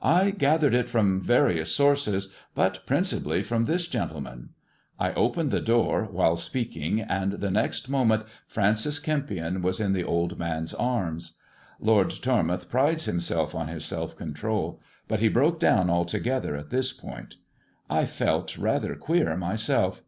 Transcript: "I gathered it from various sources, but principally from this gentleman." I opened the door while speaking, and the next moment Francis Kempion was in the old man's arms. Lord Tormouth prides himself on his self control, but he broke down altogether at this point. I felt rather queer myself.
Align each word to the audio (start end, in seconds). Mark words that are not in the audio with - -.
"I 0.00 0.30
gathered 0.30 0.72
it 0.72 0.88
from 0.88 1.20
various 1.20 1.70
sources, 1.70 2.30
but 2.54 2.86
principally 2.86 3.42
from 3.42 3.66
this 3.66 3.86
gentleman." 3.88 4.54
I 4.98 5.12
opened 5.12 5.50
the 5.50 5.60
door 5.60 6.08
while 6.10 6.36
speaking, 6.36 6.98
and 7.02 7.32
the 7.32 7.50
next 7.50 7.90
moment 7.90 8.24
Francis 8.46 8.98
Kempion 8.98 9.60
was 9.60 9.78
in 9.78 9.92
the 9.92 10.02
old 10.02 10.38
man's 10.38 10.72
arms. 10.72 11.36
Lord 11.78 12.08
Tormouth 12.08 12.70
prides 12.70 13.04
himself 13.04 13.54
on 13.54 13.68
his 13.68 13.84
self 13.84 14.16
control, 14.16 14.80
but 15.08 15.20
he 15.20 15.28
broke 15.28 15.60
down 15.60 15.90
altogether 15.90 16.56
at 16.56 16.70
this 16.70 16.94
point. 16.94 17.34
I 17.90 18.06
felt 18.06 18.56
rather 18.56 18.94
queer 18.94 19.36
myself. 19.36 20.02